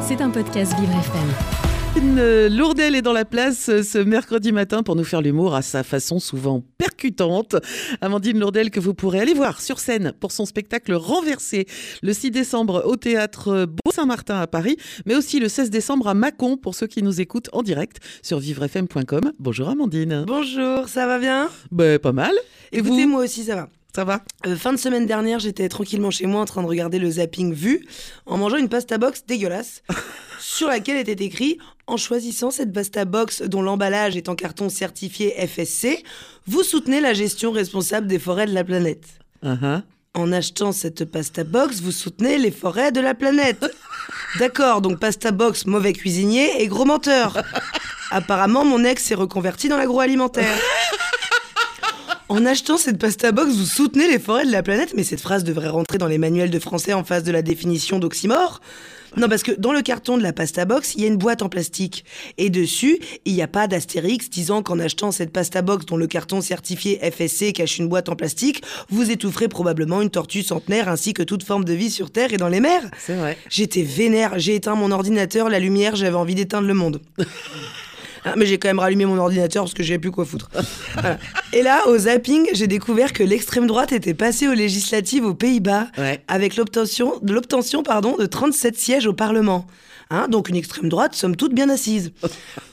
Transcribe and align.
C'est 0.00 0.22
un 0.22 0.30
podcast 0.30 0.72
Vivre 0.80 0.92
FM. 0.92 1.28
Une 1.96 2.56
Lourdelle 2.56 2.94
est 2.94 3.02
dans 3.02 3.12
la 3.12 3.24
place 3.26 3.68
euh, 3.68 3.82
ce 3.82 3.98
mercredi 3.98 4.52
matin 4.52 4.82
pour 4.82 4.96
nous 4.96 5.04
faire 5.04 5.20
l'humour 5.20 5.54
à 5.54 5.60
sa 5.62 5.82
façon 5.82 6.18
souvent 6.18 6.62
percutante. 6.78 7.56
Amandine 8.00 8.38
Lourdelle 8.38 8.70
que 8.70 8.80
vous 8.80 8.94
pourrez 8.94 9.20
aller 9.20 9.34
voir 9.34 9.60
sur 9.60 9.80
scène 9.80 10.12
pour 10.20 10.32
son 10.32 10.46
spectacle 10.46 10.94
Renversé 10.94 11.66
le 12.02 12.12
6 12.14 12.30
décembre 12.30 12.84
au 12.86 12.96
théâtre 12.96 13.66
Beau-Saint-Martin 13.84 14.40
à 14.40 14.46
Paris, 14.46 14.76
mais 15.04 15.14
aussi 15.14 15.40
le 15.40 15.48
16 15.48 15.68
décembre 15.70 16.08
à 16.08 16.14
Mâcon 16.14 16.56
pour 16.56 16.74
ceux 16.74 16.86
qui 16.86 17.02
nous 17.02 17.20
écoutent 17.20 17.50
en 17.52 17.62
direct 17.62 17.98
sur 18.22 18.38
vivrefm.com. 18.38 19.32
Bonjour 19.38 19.68
Amandine. 19.68 20.24
Bonjour, 20.26 20.88
ça 20.88 21.06
va 21.06 21.18
bien? 21.18 21.48
Ben, 21.70 21.98
pas 21.98 22.12
mal. 22.12 22.32
Et 22.72 22.78
Écoutez, 22.78 23.04
vous? 23.04 23.10
moi 23.10 23.24
aussi, 23.24 23.44
ça 23.44 23.56
va. 23.56 23.68
Ça 23.94 24.04
va? 24.04 24.22
Euh, 24.46 24.54
fin 24.54 24.72
de 24.72 24.78
semaine 24.78 25.06
dernière, 25.06 25.38
j'étais 25.38 25.68
tranquillement 25.68 26.10
chez 26.10 26.26
moi 26.26 26.42
en 26.42 26.44
train 26.44 26.62
de 26.62 26.68
regarder 26.68 26.98
le 26.98 27.10
zapping 27.10 27.52
vu 27.54 27.86
en 28.26 28.36
mangeant 28.36 28.58
une 28.58 28.68
pasta 28.68 28.98
box 28.98 29.24
dégueulasse 29.26 29.82
sur 30.38 30.68
laquelle 30.68 30.98
était 30.98 31.24
écrit 31.24 31.58
En 31.86 31.96
choisissant 31.96 32.50
cette 32.50 32.72
pasta 32.72 33.04
box 33.06 33.42
dont 33.42 33.62
l'emballage 33.62 34.16
est 34.16 34.28
en 34.28 34.34
carton 34.34 34.68
certifié 34.68 35.34
FSC, 35.46 36.02
vous 36.46 36.62
soutenez 36.62 37.00
la 37.00 37.14
gestion 37.14 37.50
responsable 37.50 38.06
des 38.06 38.18
forêts 38.18 38.46
de 38.46 38.54
la 38.54 38.62
planète. 38.62 39.06
Uh-huh. 39.42 39.82
En 40.14 40.32
achetant 40.32 40.72
cette 40.72 41.04
pasta 41.04 41.44
box, 41.44 41.80
vous 41.80 41.92
soutenez 41.92 42.38
les 42.38 42.50
forêts 42.50 42.92
de 42.92 43.00
la 43.00 43.14
planète. 43.14 43.64
D'accord, 44.38 44.82
donc 44.82 44.98
pasta 44.98 45.30
box, 45.30 45.64
mauvais 45.66 45.94
cuisinier 45.94 46.62
et 46.62 46.66
gros 46.66 46.84
menteur. 46.84 47.42
Apparemment, 48.10 48.64
mon 48.64 48.84
ex 48.84 49.04
s'est 49.04 49.14
reconverti 49.14 49.68
dans 49.68 49.76
l'agroalimentaire. 49.76 50.58
En 52.28 52.44
achetant 52.44 52.76
cette 52.76 52.98
pasta 52.98 53.32
box, 53.32 53.54
vous 53.54 53.64
soutenez 53.64 54.06
les 54.06 54.18
forêts 54.18 54.44
de 54.44 54.52
la 54.52 54.62
planète, 54.62 54.92
mais 54.94 55.02
cette 55.02 55.20
phrase 55.20 55.44
devrait 55.44 55.68
rentrer 55.68 55.96
dans 55.96 56.06
les 56.06 56.18
manuels 56.18 56.50
de 56.50 56.58
français 56.58 56.92
en 56.92 57.02
face 57.02 57.24
de 57.24 57.32
la 57.32 57.40
définition 57.40 57.98
d'oxymore. 57.98 58.60
Non, 59.16 59.30
parce 59.30 59.42
que 59.42 59.52
dans 59.52 59.72
le 59.72 59.80
carton 59.80 60.18
de 60.18 60.22
la 60.22 60.34
pasta 60.34 60.66
box, 60.66 60.94
il 60.94 61.00
y 61.00 61.04
a 61.04 61.06
une 61.06 61.16
boîte 61.16 61.40
en 61.40 61.48
plastique. 61.48 62.04
Et 62.36 62.50
dessus, 62.50 62.98
il 63.24 63.32
n'y 63.32 63.40
a 63.40 63.48
pas 63.48 63.66
d'astérix 63.66 64.28
disant 64.28 64.62
qu'en 64.62 64.78
achetant 64.78 65.10
cette 65.10 65.32
pasta 65.32 65.62
box 65.62 65.86
dont 65.86 65.96
le 65.96 66.06
carton 66.06 66.42
certifié 66.42 67.00
FSC 67.00 67.54
cache 67.54 67.78
une 67.78 67.88
boîte 67.88 68.10
en 68.10 68.14
plastique, 68.14 68.62
vous 68.90 69.10
étoufferez 69.10 69.48
probablement 69.48 70.02
une 70.02 70.10
tortue 70.10 70.42
centenaire 70.42 70.90
ainsi 70.90 71.14
que 71.14 71.22
toute 71.22 71.42
forme 71.42 71.64
de 71.64 71.72
vie 71.72 71.90
sur 71.90 72.10
Terre 72.10 72.34
et 72.34 72.36
dans 72.36 72.48
les 72.48 72.60
mers. 72.60 72.90
C'est 72.98 73.16
vrai. 73.16 73.38
J'étais 73.48 73.82
vénère, 73.82 74.38
j'ai 74.38 74.56
éteint 74.56 74.74
mon 74.74 74.90
ordinateur, 74.90 75.48
la 75.48 75.60
lumière, 75.60 75.96
j'avais 75.96 76.16
envie 76.16 76.34
d'éteindre 76.34 76.68
le 76.68 76.74
monde. 76.74 77.00
Ah, 78.24 78.34
mais 78.36 78.46
j'ai 78.46 78.58
quand 78.58 78.68
même 78.68 78.78
rallumé 78.78 79.06
mon 79.06 79.18
ordinateur 79.18 79.64
parce 79.64 79.74
que 79.74 79.82
j'avais 79.82 79.98
plus 79.98 80.10
quoi 80.10 80.24
foutre. 80.24 80.50
Voilà. 80.94 81.18
Et 81.52 81.62
là, 81.62 81.86
au 81.88 81.96
zapping, 81.96 82.46
j'ai 82.52 82.66
découvert 82.66 83.12
que 83.12 83.22
l'extrême 83.22 83.66
droite 83.66 83.92
était 83.92 84.14
passée 84.14 84.48
aux 84.48 84.54
législatives 84.54 85.24
aux 85.24 85.34
Pays-Bas 85.34 85.88
Ouais. 85.98 86.22
avec 86.28 86.56
l'obtention, 86.56 87.14
de 87.22 88.26
37 88.26 88.76
sièges 88.78 89.06
au 89.06 89.12
Parlement. 89.12 89.66
Hein, 90.10 90.28
donc 90.28 90.48
une 90.48 90.56
extrême 90.56 90.88
droite, 90.88 91.14
somme 91.14 91.36
toute, 91.36 91.54
bien 91.54 91.68
assise. 91.68 92.12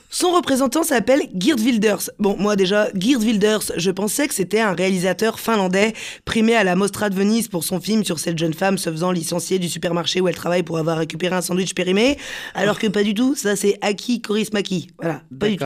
Son 0.08 0.30
représentant 0.30 0.82
s'appelle 0.82 1.22
Geert 1.38 1.58
Wilders. 1.58 2.10
Bon, 2.18 2.36
moi 2.38 2.56
déjà, 2.56 2.88
Geert 2.94 3.18
Wilders, 3.18 3.72
je 3.76 3.90
pensais 3.90 4.28
que 4.28 4.34
c'était 4.34 4.60
un 4.60 4.72
réalisateur 4.72 5.38
finlandais 5.38 5.92
primé 6.24 6.54
à 6.54 6.64
la 6.64 6.76
Mostra 6.76 7.10
de 7.10 7.14
Venise 7.14 7.48
pour 7.48 7.64
son 7.64 7.80
film 7.80 8.04
sur 8.04 8.18
cette 8.18 8.38
jeune 8.38 8.54
femme 8.54 8.78
se 8.78 8.88
faisant 8.88 9.10
licencier 9.10 9.58
du 9.58 9.68
supermarché 9.68 10.20
où 10.20 10.28
elle 10.28 10.36
travaille 10.36 10.62
pour 10.62 10.78
avoir 10.78 10.96
récupéré 10.98 11.34
un 11.34 11.42
sandwich 11.42 11.74
périmé, 11.74 12.16
alors 12.54 12.78
que 12.78 12.86
pas 12.86 13.02
du 13.02 13.14
tout, 13.14 13.34
ça 13.34 13.56
c'est 13.56 13.78
Aki 13.82 14.22
Korismaki. 14.22 14.88
Voilà, 14.98 15.20
pas 15.38 15.48
du 15.48 15.56
tout. 15.56 15.64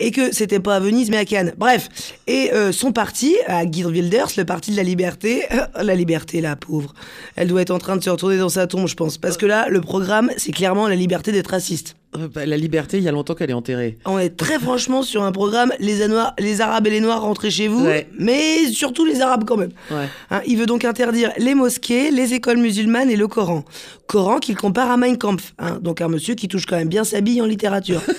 Et 0.00 0.10
que 0.10 0.34
c'était 0.34 0.60
pas 0.60 0.76
à 0.76 0.80
Venise 0.80 1.10
mais 1.10 1.18
à 1.18 1.24
Cannes. 1.24 1.52
Bref, 1.58 1.88
et 2.26 2.52
euh, 2.52 2.72
son 2.72 2.90
parti, 2.90 3.36
à 3.46 3.70
Geert 3.70 3.90
Wilders, 3.90 4.28
le 4.38 4.44
parti 4.44 4.72
de 4.72 4.76
la 4.76 4.82
liberté, 4.82 5.44
la 5.80 5.94
liberté, 5.94 6.40
la 6.40 6.56
pauvre, 6.56 6.94
elle 7.36 7.48
doit 7.48 7.60
être 7.60 7.70
en 7.70 7.78
train 7.78 7.96
de 7.96 8.02
se 8.02 8.10
retourner 8.10 8.38
dans 8.38 8.48
sa 8.48 8.66
tombe, 8.66 8.88
je 8.88 8.96
pense, 8.96 9.18
parce 9.18 9.36
que 9.36 9.46
là, 9.46 9.68
le 9.68 9.80
programme, 9.80 10.30
c'est 10.38 10.52
clairement 10.52 10.88
la 10.88 10.96
liberté 10.96 11.03
d'être 11.06 11.48
raciste. 11.50 11.96
Euh, 12.16 12.28
bah, 12.32 12.46
la 12.46 12.56
liberté, 12.56 12.98
il 12.98 13.02
y 13.02 13.08
a 13.08 13.12
longtemps 13.12 13.34
qu'elle 13.34 13.50
est 13.50 13.54
enterrée. 13.54 13.98
On 14.04 14.18
est 14.18 14.36
très 14.36 14.58
franchement 14.58 15.02
sur 15.02 15.22
un 15.22 15.32
programme 15.32 15.72
les, 15.80 16.00
Anois- 16.02 16.32
les 16.38 16.60
Arabes 16.60 16.86
et 16.86 16.90
les 16.90 17.00
Noirs 17.00 17.22
rentrez 17.22 17.50
chez 17.50 17.66
vous, 17.68 17.84
Ouais. 17.84 18.08
mais 18.18 18.66
surtout 18.72 19.04
les 19.04 19.20
Arabes 19.20 19.44
quand 19.46 19.56
même. 19.56 19.72
Ouais. 19.90 20.08
Hein, 20.30 20.40
il 20.46 20.56
veut 20.56 20.66
donc 20.66 20.84
interdire 20.84 21.32
les 21.38 21.54
mosquées, 21.54 22.10
les 22.10 22.34
écoles 22.34 22.58
musulmanes 22.58 23.10
et 23.10 23.16
le 23.16 23.26
Coran. 23.28 23.64
Coran 24.06 24.38
qu'il 24.38 24.56
compare 24.56 24.90
à 24.90 24.96
Mein 24.96 25.16
Kampf, 25.18 25.54
hein, 25.58 25.78
donc 25.82 26.00
un 26.00 26.08
monsieur 26.08 26.34
qui 26.34 26.46
touche 26.48 26.66
quand 26.66 26.76
même 26.76 26.88
bien 26.88 27.04
sa 27.04 27.20
bille 27.20 27.40
en 27.42 27.46
littérature. 27.46 28.00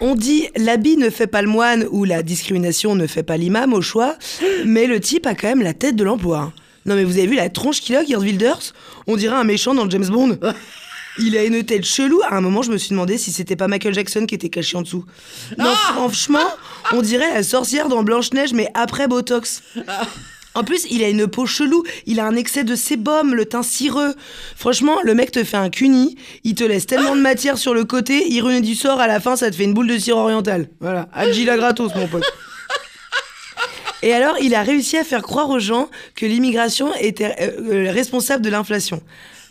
On 0.00 0.14
dit 0.16 0.48
l'habit 0.56 0.96
ne 0.96 1.10
fait 1.10 1.28
pas 1.28 1.42
le 1.42 1.48
moine 1.48 1.86
ou 1.90 2.04
la 2.04 2.22
discrimination 2.24 2.96
ne 2.96 3.06
fait 3.06 3.22
pas 3.22 3.36
l'imam 3.36 3.72
au 3.72 3.80
choix, 3.82 4.16
mais 4.64 4.86
le 4.86 4.98
type 4.98 5.26
a 5.26 5.34
quand 5.34 5.46
même 5.48 5.62
la 5.62 5.74
tête 5.74 5.94
de 5.94 6.02
l'emploi. 6.04 6.52
Non 6.86 6.96
mais 6.96 7.04
vous 7.04 7.18
avez 7.18 7.28
vu 7.28 7.36
la 7.36 7.48
tronche 7.48 7.80
qu'il 7.80 7.94
a, 7.94 8.04
Geert 8.04 8.18
Wilders? 8.20 8.72
On 9.06 9.14
dirait 9.16 9.36
un 9.36 9.44
méchant 9.44 9.74
dans 9.74 9.84
le 9.84 9.90
James 9.90 10.08
Bond. 10.08 10.38
Il 11.18 11.36
a 11.36 11.44
une 11.44 11.62
tête 11.62 11.84
chelou. 11.84 12.20
À 12.22 12.36
un 12.36 12.40
moment, 12.40 12.62
je 12.62 12.70
me 12.70 12.78
suis 12.78 12.90
demandé 12.90 13.18
si 13.18 13.32
c'était 13.32 13.56
pas 13.56 13.68
Michael 13.68 13.94
Jackson 13.94 14.24
qui 14.26 14.34
était 14.34 14.48
caché 14.48 14.76
en 14.76 14.82
dessous. 14.82 15.04
Non, 15.58 15.74
franchement, 15.74 16.38
on 16.92 17.02
dirait 17.02 17.34
la 17.34 17.42
sorcière 17.42 17.88
dans 17.88 18.02
Blanche-Neige, 18.02 18.52
mais 18.52 18.68
après 18.74 19.08
Botox. 19.08 19.62
En 20.54 20.64
plus, 20.64 20.86
il 20.90 21.02
a 21.02 21.08
une 21.08 21.26
peau 21.28 21.46
chelou, 21.46 21.82
il 22.04 22.20
a 22.20 22.26
un 22.26 22.36
excès 22.36 22.62
de 22.62 22.74
sébum, 22.74 23.34
le 23.34 23.46
teint 23.46 23.62
cireux. 23.62 24.14
Franchement, 24.54 24.98
le 25.02 25.14
mec 25.14 25.30
te 25.30 25.44
fait 25.44 25.56
un 25.56 25.70
cuni, 25.70 26.16
il 26.44 26.54
te 26.54 26.64
laisse 26.64 26.86
tellement 26.86 27.16
de 27.16 27.22
matière 27.22 27.56
sur 27.56 27.72
le 27.72 27.84
côté, 27.84 28.28
ironie 28.30 28.60
du 28.60 28.74
sort, 28.74 29.00
à 29.00 29.06
la 29.06 29.18
fin, 29.18 29.34
ça 29.34 29.50
te 29.50 29.56
fait 29.56 29.64
une 29.64 29.72
boule 29.72 29.86
de 29.86 29.96
cire 29.96 30.18
orientale. 30.18 30.68
Voilà, 30.80 31.08
Agila 31.14 31.56
gratos, 31.56 31.94
mon 31.94 32.06
pote. 32.06 32.30
Et 34.02 34.12
alors, 34.12 34.36
il 34.42 34.54
a 34.54 34.62
réussi 34.62 34.98
à 34.98 35.04
faire 35.04 35.22
croire 35.22 35.48
aux 35.48 35.60
gens 35.60 35.88
que 36.16 36.26
l'immigration 36.26 36.92
était 36.96 37.34
euh, 37.40 37.86
euh, 37.86 37.92
responsable 37.92 38.44
de 38.44 38.50
l'inflation. 38.50 39.00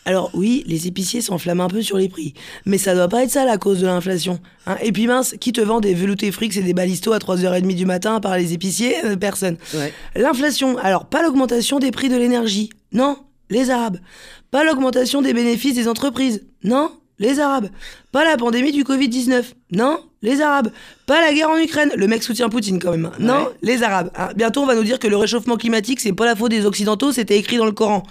Alors 0.06 0.32
oui, 0.34 0.64
les 0.66 0.88
épiciers 0.88 1.22
s'enflamment 1.22 1.66
un 1.66 1.68
peu 1.70 1.82
sur 1.84 1.98
les 1.98 2.10
prix, 2.10 2.34
mais 2.66 2.78
ça 2.80 2.96
doit 2.96 3.08
pas 3.08 3.24
être 3.24 3.30
ça 3.30 3.46
la 3.46 3.58
cause 3.58 3.80
de 3.82 3.86
l'inflation. 3.86 4.40
hein. 4.66 4.76
et 4.82 4.92
puis 4.92 5.06
mince, 5.06 5.36
qui 5.40 5.54
te 5.54 5.62
vend 5.62 5.80
des 5.80 5.94
veloutés 5.94 6.32
frics 6.32 6.58
et 6.58 6.62
des 6.64 6.74
balistos 6.74 7.14
à 7.14 7.20
3h30 7.20 7.76
du 7.76 7.86
matin 7.86 8.20
par 8.20 8.36
les 8.38 8.54
épiciers 8.54 8.96
Euh, 9.06 9.16
Personne. 9.16 9.58
Ouais. 9.76 9.94
L'inflation, 10.16 10.78
alors 10.80 11.06
pas 11.06 11.22
l'augmentation 11.22 11.78
des 11.80 11.92
prix 11.92 12.10
de 12.10 12.18
l'énergie, 12.18 12.70
non, 12.94 13.18
les 13.52 13.70
Arabes. 13.70 14.00
Pas 14.50 14.64
l'augmentation 14.64 15.22
des 15.22 15.34
bénéfices 15.34 15.76
des 15.76 15.88
entreprises, 15.88 16.46
non, 16.64 16.92
les 17.20 17.40
Arabes. 17.40 17.70
Pas 18.12 18.24
la 18.26 18.38
pandémie 18.38 18.72
du 18.72 18.84
Covid-19, 18.84 19.44
non, 19.72 20.00
les 20.24 20.42
Arabes. 20.42 20.72
Pas 21.06 21.22
la 21.22 21.32
guerre 21.32 21.52
en 21.52 21.58
Ukraine, 21.60 21.92
le 21.96 22.08
mec 22.08 22.24
soutient 22.24 22.50
Poutine 22.50 22.80
quand 22.80 22.92
même, 22.92 23.06
hein. 23.06 23.12
non, 23.20 23.36
Ouais. 23.44 23.50
les 23.62 23.84
Arabes. 23.84 24.10
hein. 24.18 24.30
Bientôt 24.36 24.62
on 24.64 24.66
va 24.66 24.74
nous 24.74 24.84
dire 24.84 24.98
que 24.98 25.08
le 25.08 25.16
réchauffement 25.18 25.58
climatique 25.58 26.00
c'est 26.00 26.12
pas 26.14 26.26
la 26.26 26.36
faute 26.36 26.50
des 26.50 26.66
Occidentaux, 26.66 27.12
c'était 27.12 27.38
écrit 27.38 27.58
dans 27.58 27.66
le 27.66 27.72
Coran. 27.72 28.02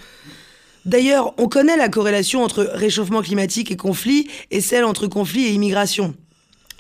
D'ailleurs, 0.87 1.35
on 1.39 1.49
connaît 1.49 1.77
la 1.77 1.89
corrélation 1.89 2.43
entre 2.43 2.69
réchauffement 2.73 3.23
climatique 3.23 3.71
et 3.71 3.77
conflit 3.77 4.29
et 4.51 4.61
celle 4.61 4.85
entre 4.85 5.07
conflit 5.07 5.47
et 5.47 5.53
immigration. 5.53 6.15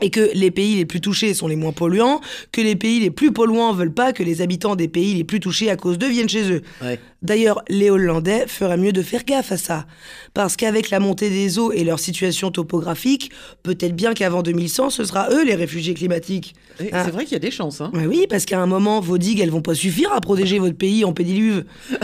Et 0.03 0.09
que 0.09 0.31
les 0.33 0.51
pays 0.51 0.77
les 0.77 0.87
plus 0.87 1.03
touchés 1.03 1.35
sont 1.35 1.47
les 1.47 1.57
moins 1.57 1.73
polluants, 1.73 2.23
que 2.53 2.63
les 2.63 2.75
pays 2.75 3.01
les 3.01 3.11
plus 3.11 3.33
polluants 3.33 3.75
veulent 3.75 3.93
pas 3.93 4.15
que 4.15 4.23
les 4.23 4.41
habitants 4.41 4.75
des 4.75 4.89
pays 4.89 5.13
les 5.13 5.25
plus 5.25 5.41
touchés 5.41 5.69
à 5.69 5.77
cause 5.77 5.99
d'eux 5.99 6.09
viennent 6.09 6.29
chez 6.29 6.51
eux. 6.51 6.63
Ouais. 6.83 6.99
D'ailleurs, 7.21 7.63
les 7.69 7.91
Hollandais 7.91 8.47
feraient 8.47 8.79
mieux 8.79 8.93
de 8.93 9.03
faire 9.03 9.25
gaffe 9.25 9.53
à 9.53 9.59
ça. 9.59 9.87
Parce 10.33 10.57
qu'avec 10.57 10.89
la 10.89 11.01
montée 11.01 11.29
des 11.29 11.59
eaux 11.59 11.71
et 11.71 11.85
leur 11.85 11.99
situation 11.99 12.51
topographique, 12.51 13.31
peut-être 13.63 13.95
bien 13.95 14.15
qu'avant 14.15 14.43
2100, 14.43 14.89
ce 14.89 15.05
sera 15.05 15.29
eux 15.31 15.45
les 15.45 15.55
réfugiés 15.55 15.93
climatiques. 15.93 16.55
Ah. 16.93 17.05
C'est 17.05 17.11
vrai 17.11 17.25
qu'il 17.25 17.35
y 17.35 17.37
a 17.37 17.41
des 17.41 17.51
chances. 17.51 17.83
Hein. 17.83 17.91
Ouais, 17.93 18.07
oui, 18.07 18.27
parce 18.27 18.47
qu'à 18.47 18.59
un 18.59 18.67
moment, 18.67 19.01
vos 19.01 19.19
digues, 19.19 19.41
elles 19.41 19.51
vont 19.51 19.61
pas 19.61 19.75
suffire 19.75 20.15
à 20.15 20.21
protéger 20.23 20.59
votre 20.59 20.77
pays 20.79 21.05
en 21.05 21.13
pédiluve. 21.13 21.65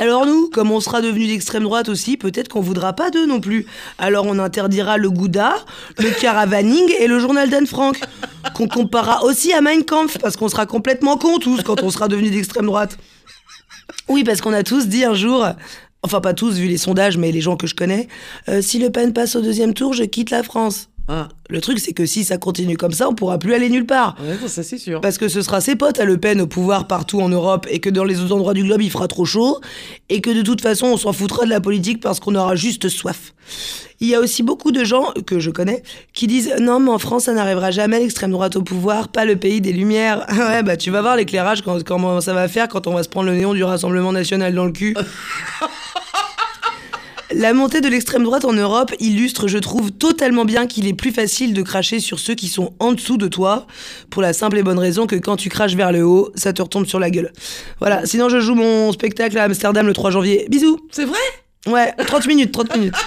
Alors 0.00 0.26
nous, 0.26 0.48
comme 0.48 0.70
on 0.70 0.78
sera 0.78 1.02
devenu 1.02 1.26
d'extrême 1.26 1.64
droite 1.64 1.88
aussi, 1.88 2.16
peut-être 2.16 2.46
qu'on 2.46 2.60
voudra 2.60 2.92
pas 2.92 3.10
d'eux 3.10 3.26
non 3.26 3.40
plus. 3.40 3.66
Alors 3.98 4.26
on 4.26 4.38
interdira 4.38 4.96
le 4.96 5.10
Gouda, 5.10 5.56
le 5.98 6.10
caravaning 6.10 6.88
et 7.00 7.08
le 7.08 7.18
journal 7.18 7.50
d'Anne 7.50 7.66
Frank, 7.66 7.98
qu'on 8.54 8.68
comparera 8.68 9.24
aussi 9.24 9.52
à 9.52 9.60
Mein 9.60 9.82
Kampf, 9.82 10.18
parce 10.18 10.36
qu'on 10.36 10.48
sera 10.48 10.66
complètement 10.66 11.16
cons 11.16 11.40
tous 11.40 11.62
quand 11.64 11.82
on 11.82 11.90
sera 11.90 12.06
devenu 12.06 12.30
d'extrême 12.30 12.66
droite. 12.66 12.96
Oui, 14.08 14.22
parce 14.22 14.40
qu'on 14.40 14.52
a 14.52 14.62
tous 14.62 14.86
dit 14.86 15.04
un 15.04 15.14
jour, 15.14 15.44
enfin 16.04 16.20
pas 16.20 16.32
tous 16.32 16.54
vu 16.54 16.68
les 16.68 16.78
sondages, 16.78 17.16
mais 17.16 17.32
les 17.32 17.40
gens 17.40 17.56
que 17.56 17.66
je 17.66 17.74
connais, 17.74 18.06
euh, 18.48 18.62
si 18.62 18.78
Le 18.78 18.90
Pen 18.90 19.12
passe 19.12 19.34
au 19.34 19.40
deuxième 19.40 19.74
tour, 19.74 19.94
je 19.94 20.04
quitte 20.04 20.30
la 20.30 20.44
France. 20.44 20.90
Ah, 21.10 21.28
Le 21.48 21.60
truc, 21.62 21.78
c'est 21.78 21.94
que 21.94 22.04
si 22.04 22.22
ça 22.22 22.36
continue 22.36 22.76
comme 22.76 22.92
ça, 22.92 23.08
on 23.08 23.14
pourra 23.14 23.38
plus 23.38 23.54
aller 23.54 23.70
nulle 23.70 23.86
part. 23.86 24.14
ouais, 24.20 24.48
ça 24.48 24.62
c'est 24.62 24.76
sûr. 24.76 25.00
Parce 25.00 25.16
que 25.16 25.28
ce 25.28 25.40
sera 25.40 25.60
ses 25.62 25.74
potes 25.74 25.98
à 26.00 26.04
Le 26.04 26.18
Pen 26.18 26.40
au 26.40 26.46
pouvoir 26.46 26.86
partout 26.86 27.20
en 27.22 27.30
Europe 27.30 27.66
et 27.70 27.78
que 27.78 27.88
dans 27.88 28.04
les 28.04 28.20
autres 28.20 28.34
endroits 28.34 28.52
du 28.54 28.62
globe 28.62 28.82
il 28.82 28.90
fera 28.90 29.08
trop 29.08 29.24
chaud 29.24 29.58
et 30.10 30.20
que 30.20 30.28
de 30.30 30.42
toute 30.42 30.60
façon 30.60 30.86
on 30.88 30.96
s'en 30.98 31.12
foutra 31.14 31.44
de 31.46 31.50
la 31.50 31.60
politique 31.60 32.00
parce 32.02 32.20
qu'on 32.20 32.34
aura 32.34 32.56
juste 32.56 32.88
soif. 32.90 33.32
Il 34.00 34.06
y 34.08 34.14
a 34.14 34.20
aussi 34.20 34.42
beaucoup 34.42 34.70
de 34.70 34.84
gens 34.84 35.12
que 35.26 35.40
je 35.40 35.50
connais 35.50 35.82
qui 36.12 36.26
disent 36.26 36.52
non 36.60 36.78
mais 36.78 36.90
en 36.90 36.98
France 36.98 37.24
ça 37.24 37.32
n'arrivera 37.32 37.70
jamais 37.70 37.98
l'extrême 38.00 38.30
droite 38.30 38.54
au 38.56 38.62
pouvoir, 38.62 39.08
pas 39.08 39.24
le 39.24 39.36
pays 39.36 39.60
des 39.62 39.72
lumières. 39.72 40.26
ouais 40.38 40.62
bah 40.62 40.76
tu 40.76 40.90
vas 40.90 41.00
voir 41.00 41.16
l'éclairage 41.16 41.62
quand- 41.62 41.82
comment 41.82 42.20
ça 42.20 42.34
va 42.34 42.46
faire 42.48 42.68
quand 42.68 42.86
on 42.86 42.92
va 42.92 43.02
se 43.02 43.08
prendre 43.08 43.28
le 43.30 43.34
néon 43.34 43.54
du 43.54 43.64
Rassemblement 43.64 44.12
national 44.12 44.54
dans 44.54 44.66
le 44.66 44.72
cul. 44.72 44.94
La 47.30 47.52
montée 47.52 47.82
de 47.82 47.88
l'extrême 47.88 48.24
droite 48.24 48.46
en 48.46 48.54
Europe 48.54 48.94
illustre, 49.00 49.48
je 49.48 49.58
trouve, 49.58 49.90
totalement 49.90 50.46
bien 50.46 50.66
qu'il 50.66 50.86
est 50.86 50.94
plus 50.94 51.10
facile 51.10 51.52
de 51.52 51.60
cracher 51.60 52.00
sur 52.00 52.18
ceux 52.18 52.34
qui 52.34 52.48
sont 52.48 52.72
en 52.78 52.92
dessous 52.92 53.18
de 53.18 53.28
toi, 53.28 53.66
pour 54.08 54.22
la 54.22 54.32
simple 54.32 54.56
et 54.56 54.62
bonne 54.62 54.78
raison 54.78 55.06
que 55.06 55.16
quand 55.16 55.36
tu 55.36 55.50
craches 55.50 55.74
vers 55.74 55.92
le 55.92 56.04
haut, 56.04 56.30
ça 56.34 56.54
te 56.54 56.62
retombe 56.62 56.86
sur 56.86 56.98
la 56.98 57.10
gueule. 57.10 57.32
Voilà, 57.80 58.06
sinon 58.06 58.30
je 58.30 58.40
joue 58.40 58.54
mon 58.54 58.92
spectacle 58.92 59.36
à 59.36 59.44
Amsterdam 59.44 59.86
le 59.86 59.92
3 59.92 60.10
janvier. 60.10 60.46
Bisous 60.48 60.78
C'est 60.90 61.04
vrai? 61.04 61.18
Ouais, 61.66 61.92
30 62.06 62.26
minutes, 62.26 62.52
30 62.52 62.76
minutes. 62.76 62.94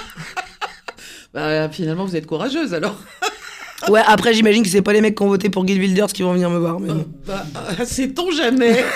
Bah, 1.34 1.70
finalement, 1.70 2.04
vous 2.04 2.18
êtes 2.18 2.28
courageuse 2.28 2.74
alors. 2.74 2.98
Ouais, 3.90 4.02
après, 4.06 4.34
j'imagine 4.36 4.62
que 4.62 4.70
c'est 4.70 4.84
pas 4.84 4.94
les 4.94 5.02
mecs 5.02 5.16
qui 5.16 5.24
ont 5.24 5.28
voté 5.28 5.50
pour 5.50 5.66
Guy 5.66 5.74
Wilders 5.80 6.14
qui 6.14 6.22
vont 6.22 6.34
venir 6.34 6.52
me 6.52 6.60
voir. 6.60 6.80
Mais. 6.80 6.90
Bah, 7.26 7.44
euh, 7.80 7.84
sait-on 7.84 8.30
jamais? 8.30 8.84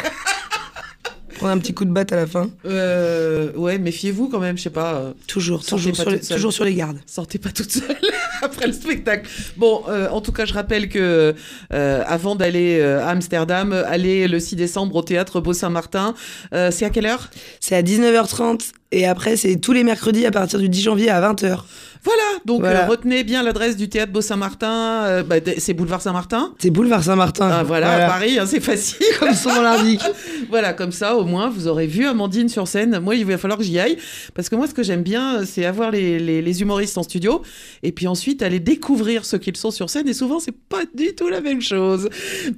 Prendre 1.36 1.52
un 1.54 1.58
petit 1.60 1.74
coup 1.74 1.86
de 1.86 1.92
batte 1.92 2.12
à 2.12 2.16
la 2.16 2.28
fin. 2.28 2.50
Euh, 2.66 3.52
Ouais, 3.56 3.78
méfiez-vous 3.78 4.30
quand 4.30 4.40
même, 4.40 4.58
je 4.58 4.64
sais 4.64 4.70
pas. 4.70 4.96
euh, 4.96 5.14
Toujours, 5.28 5.64
Sortez 5.64 5.92
toujours 5.92 5.98
pas 5.98 6.02
sur, 6.04 6.12
les, 6.12 6.18
toute 6.20 6.28
seule. 6.28 6.38
toujours 6.38 6.54
sur 6.54 6.64
les 6.66 6.74
gardes. 6.74 6.98
Sortez 7.06 7.38
pas 7.40 7.50
toute 7.52 7.72
seule 7.72 7.98
après 8.42 8.68
le 8.68 8.74
spectacle. 8.74 9.30
Bon, 9.58 9.84
euh, 9.90 10.08
en 10.10 10.22
tout 10.22 10.32
cas, 10.32 10.46
je 10.46 10.54
rappelle 10.54 10.90
que 10.90 11.36
euh, 11.74 12.04
avant 12.08 12.36
d'aller 12.36 12.80
euh, 12.80 13.02
à 13.04 13.10
Amsterdam, 13.10 13.74
allez 13.88 14.28
le 14.28 14.40
6 14.40 14.56
décembre 14.56 14.96
au 14.96 15.02
théâtre 15.02 15.42
Beau-Saint-Martin. 15.42 16.14
Euh, 16.54 16.72
c'est 16.72 16.86
à 16.86 16.90
quelle 16.90 17.06
heure? 17.06 17.30
C'est 17.60 17.76
à 17.76 17.82
19h30 17.84 18.72
et 19.00 19.06
après, 19.08 19.38
c'est 19.38 19.58
tous 19.58 19.74
les 19.74 19.84
mercredis 19.84 20.26
à 20.26 20.32
partir 20.32 20.60
du 20.60 20.70
10 20.70 20.82
janvier 20.82 21.10
à 21.10 21.22
20h. 21.22 21.60
Voilà, 22.04 22.22
donc 22.46 22.60
Voilà. 22.62 22.84
euh, 22.86 22.88
retenez 22.88 23.24
bien 23.24 23.42
l'adresse 23.42 23.76
du 23.78 23.90
théâtre 23.90 24.12
Beau-Saint-Martin. 24.12 25.06
euh, 25.06 25.24
bah, 25.24 25.38
c'est 25.58 25.74
boulevard 25.74 26.02
Saint-Martin. 26.04 26.54
C'est 26.60 26.70
boulevard 26.70 27.04
Saint-Martin. 27.04 27.50
Ah, 27.52 27.64
voilà, 27.64 28.06
à 28.06 28.08
Paris, 28.08 28.38
hein, 28.38 28.46
c'est 28.46 28.60
facile. 28.60 29.08
Comme 29.20 29.34
son 29.34 29.50
nom 29.56 29.62
l'indique. 29.64 30.02
Voilà, 30.52 30.74
comme 30.74 30.92
ça, 30.92 31.16
au 31.16 31.26
moins, 31.26 31.50
vous 31.50 31.68
aurez 31.68 31.88
vu 31.88 32.06
Amandine 32.06 32.48
sur 32.48 32.68
scène. 32.68 33.00
Moi, 33.00 33.16
il 33.16 33.26
va 33.26 33.40
falloir 33.40 33.58
que 33.58 33.64
j'y 33.64 33.80
aille. 33.80 33.98
Parce 34.36 34.48
que 34.50 34.56
moi, 34.56 34.68
ce 34.68 34.76
que 34.76 34.84
j'aime 34.84 35.02
bien, 35.02 35.44
c'est 35.46 35.66
avoir 35.66 35.90
les, 35.90 36.20
les- 36.20 36.44
les 36.44 36.62
humoristes 36.62 36.98
en 37.00 37.04
studio. 37.04 37.42
Et 37.82 37.92
puis 37.92 38.06
ensuite, 38.08 38.44
aller 38.44 38.60
découvrir 38.60 39.26
ce 39.26 39.36
qu'ils 39.38 39.58
sont 39.58 39.72
sur 39.72 39.90
scène. 39.90 40.08
Et 40.08 40.14
souvent, 40.14 40.40
c'est 40.40 40.56
pas 40.56 40.84
du 40.94 41.16
tout 41.16 41.28
la 41.28 41.42
même 41.42 41.62
chose. 41.62 42.10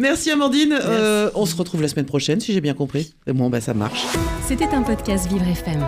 Merci, 0.01 0.29
Amandine. 0.31 0.77
Euh, 0.83 1.29
on 1.35 1.45
se 1.45 1.55
retrouve 1.55 1.81
la 1.81 1.87
semaine 1.87 2.05
prochaine, 2.05 2.41
si 2.41 2.51
j'ai 2.53 2.61
bien 2.61 2.73
compris. 2.73 3.13
Bon, 3.27 3.49
bah, 3.49 3.61
ça 3.61 3.73
marche. 3.73 4.03
C'était 4.45 4.67
un 4.75 4.81
podcast 4.83 5.29
Vivre 5.31 5.47
FM. 5.47 5.87